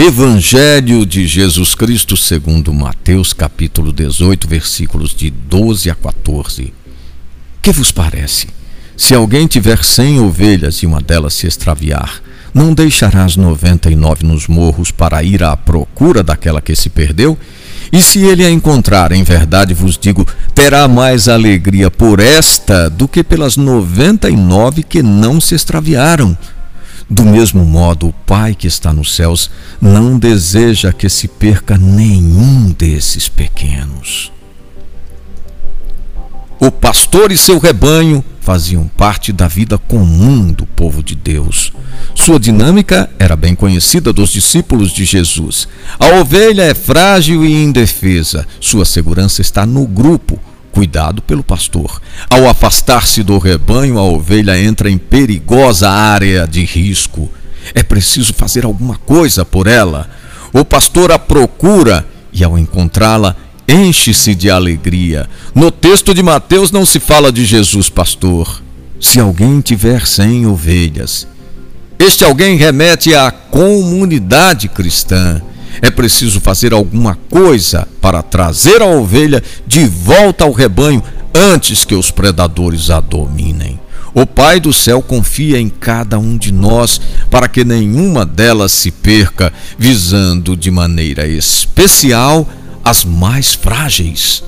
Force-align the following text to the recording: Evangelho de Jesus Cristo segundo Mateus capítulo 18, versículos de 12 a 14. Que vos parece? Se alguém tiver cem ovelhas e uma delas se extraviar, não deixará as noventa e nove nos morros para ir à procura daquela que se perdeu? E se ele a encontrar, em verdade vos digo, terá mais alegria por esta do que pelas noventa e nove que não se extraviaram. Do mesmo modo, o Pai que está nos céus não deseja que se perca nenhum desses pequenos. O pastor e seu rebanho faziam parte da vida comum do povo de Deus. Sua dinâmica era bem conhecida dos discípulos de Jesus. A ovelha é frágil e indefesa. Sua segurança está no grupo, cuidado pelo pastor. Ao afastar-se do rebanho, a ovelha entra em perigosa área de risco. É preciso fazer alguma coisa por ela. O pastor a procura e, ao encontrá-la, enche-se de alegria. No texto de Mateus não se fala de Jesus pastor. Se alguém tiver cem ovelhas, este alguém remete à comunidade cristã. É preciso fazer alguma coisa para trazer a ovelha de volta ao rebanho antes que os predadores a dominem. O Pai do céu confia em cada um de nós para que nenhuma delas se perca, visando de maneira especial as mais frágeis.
Evangelho 0.00 1.04
de 1.04 1.26
Jesus 1.26 1.74
Cristo 1.74 2.16
segundo 2.16 2.72
Mateus 2.72 3.32
capítulo 3.32 3.92
18, 3.92 4.46
versículos 4.46 5.12
de 5.12 5.28
12 5.28 5.90
a 5.90 5.94
14. 5.96 6.72
Que 7.60 7.72
vos 7.72 7.90
parece? 7.90 8.46
Se 8.96 9.12
alguém 9.12 9.48
tiver 9.48 9.82
cem 9.82 10.20
ovelhas 10.20 10.76
e 10.76 10.86
uma 10.86 11.00
delas 11.00 11.34
se 11.34 11.48
extraviar, 11.48 12.22
não 12.54 12.72
deixará 12.72 13.24
as 13.24 13.34
noventa 13.34 13.90
e 13.90 13.96
nove 13.96 14.24
nos 14.24 14.46
morros 14.46 14.92
para 14.92 15.20
ir 15.24 15.42
à 15.42 15.56
procura 15.56 16.22
daquela 16.22 16.60
que 16.60 16.76
se 16.76 16.88
perdeu? 16.88 17.36
E 17.92 18.00
se 18.00 18.20
ele 18.20 18.44
a 18.44 18.50
encontrar, 18.50 19.10
em 19.10 19.24
verdade 19.24 19.74
vos 19.74 19.98
digo, 19.98 20.24
terá 20.54 20.86
mais 20.86 21.26
alegria 21.26 21.90
por 21.90 22.20
esta 22.20 22.88
do 22.88 23.08
que 23.08 23.24
pelas 23.24 23.56
noventa 23.56 24.30
e 24.30 24.36
nove 24.36 24.84
que 24.84 25.02
não 25.02 25.40
se 25.40 25.56
extraviaram. 25.56 26.38
Do 27.10 27.24
mesmo 27.24 27.64
modo, 27.64 28.08
o 28.08 28.12
Pai 28.12 28.54
que 28.54 28.66
está 28.66 28.92
nos 28.92 29.14
céus 29.14 29.50
não 29.80 30.18
deseja 30.18 30.92
que 30.92 31.08
se 31.08 31.26
perca 31.26 31.78
nenhum 31.78 32.70
desses 32.70 33.28
pequenos. 33.28 34.30
O 36.60 36.70
pastor 36.70 37.32
e 37.32 37.38
seu 37.38 37.58
rebanho 37.58 38.22
faziam 38.40 38.88
parte 38.88 39.32
da 39.32 39.46
vida 39.46 39.78
comum 39.78 40.52
do 40.52 40.66
povo 40.66 41.02
de 41.02 41.14
Deus. 41.14 41.72
Sua 42.14 42.38
dinâmica 42.38 43.08
era 43.18 43.36
bem 43.36 43.54
conhecida 43.54 44.12
dos 44.12 44.30
discípulos 44.30 44.90
de 44.90 45.04
Jesus. 45.04 45.68
A 45.98 46.18
ovelha 46.18 46.62
é 46.62 46.74
frágil 46.74 47.44
e 47.44 47.52
indefesa. 47.52 48.46
Sua 48.60 48.84
segurança 48.84 49.40
está 49.40 49.64
no 49.64 49.86
grupo, 49.86 50.38
cuidado 50.78 51.20
pelo 51.22 51.42
pastor. 51.42 52.00
Ao 52.30 52.48
afastar-se 52.48 53.24
do 53.24 53.36
rebanho, 53.36 53.98
a 53.98 54.02
ovelha 54.04 54.56
entra 54.56 54.88
em 54.88 54.96
perigosa 54.96 55.90
área 55.90 56.46
de 56.46 56.64
risco. 56.64 57.28
É 57.74 57.82
preciso 57.82 58.32
fazer 58.32 58.64
alguma 58.64 58.96
coisa 58.98 59.44
por 59.44 59.66
ela. 59.66 60.08
O 60.52 60.64
pastor 60.64 61.10
a 61.10 61.18
procura 61.18 62.06
e, 62.32 62.44
ao 62.44 62.56
encontrá-la, 62.56 63.34
enche-se 63.68 64.36
de 64.36 64.48
alegria. 64.48 65.28
No 65.52 65.72
texto 65.72 66.14
de 66.14 66.22
Mateus 66.22 66.70
não 66.70 66.86
se 66.86 67.00
fala 67.00 67.32
de 67.32 67.44
Jesus 67.44 67.90
pastor. 67.90 68.62
Se 69.00 69.18
alguém 69.18 69.60
tiver 69.60 70.06
cem 70.06 70.46
ovelhas, 70.46 71.26
este 71.98 72.24
alguém 72.24 72.56
remete 72.56 73.16
à 73.16 73.32
comunidade 73.32 74.68
cristã. 74.68 75.42
É 75.80 75.90
preciso 75.90 76.40
fazer 76.40 76.72
alguma 76.72 77.16
coisa 77.30 77.86
para 78.00 78.22
trazer 78.22 78.82
a 78.82 78.86
ovelha 78.86 79.42
de 79.66 79.86
volta 79.86 80.44
ao 80.44 80.52
rebanho 80.52 81.02
antes 81.34 81.84
que 81.84 81.94
os 81.94 82.10
predadores 82.10 82.90
a 82.90 83.00
dominem. 83.00 83.78
O 84.14 84.26
Pai 84.26 84.58
do 84.58 84.72
céu 84.72 85.00
confia 85.00 85.60
em 85.60 85.68
cada 85.68 86.18
um 86.18 86.36
de 86.36 86.50
nós 86.50 87.00
para 87.30 87.46
que 87.46 87.64
nenhuma 87.64 88.24
delas 88.24 88.72
se 88.72 88.90
perca, 88.90 89.52
visando 89.78 90.56
de 90.56 90.70
maneira 90.70 91.26
especial 91.26 92.48
as 92.84 93.04
mais 93.04 93.54
frágeis. 93.54 94.42